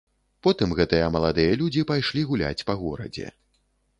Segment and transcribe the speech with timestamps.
[0.45, 3.27] Потым гэтыя маладыя людзі пайшлі гуляць па горадзе.